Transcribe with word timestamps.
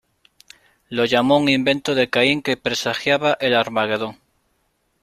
Lo 0.89 1.05
llamó 1.05 1.37
un 1.37 1.47
invento 1.47 1.93
de 1.93 2.09
Caín 2.09 2.41
que 2.41 2.57
presagiaba 2.57 3.37
el 3.39 3.53
Armagedón. 3.53 4.17